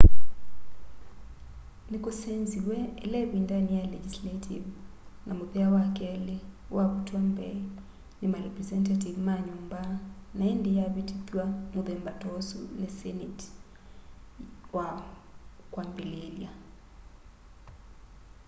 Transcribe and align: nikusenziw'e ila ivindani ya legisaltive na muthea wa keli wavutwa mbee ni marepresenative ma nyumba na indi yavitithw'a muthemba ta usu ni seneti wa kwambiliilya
nikusenziw'e 1.89 2.77
ila 3.05 3.17
ivindani 3.25 3.71
ya 3.79 3.83
legisaltive 3.93 4.69
na 5.25 5.31
muthea 5.39 5.67
wa 5.75 5.83
keli 5.97 6.37
wavutwa 6.75 7.19
mbee 7.31 7.57
ni 8.19 8.25
marepresenative 8.33 9.17
ma 9.27 9.35
nyumba 9.47 9.81
na 10.37 10.43
indi 10.53 10.71
yavitithw'a 10.79 11.43
muthemba 11.75 12.11
ta 12.19 12.27
usu 12.39 12.59
ni 12.79 12.87
seneti 12.99 13.47
wa 14.75 14.87
kwambiliilya 15.71 16.49